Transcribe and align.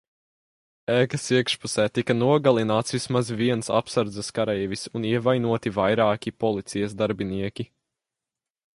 Ēkas 0.93 1.25
iekšpusē 1.39 1.85
tika 1.97 2.15
nogalināts 2.21 2.97
vismaz 2.97 3.31
viens 3.43 3.71
apsardzes 3.81 4.33
kareivis 4.39 4.89
un 5.01 5.07
ievainoti 5.13 5.77
vairāki 5.79 6.37
policijas 6.47 7.01
darbinieki. 7.05 7.73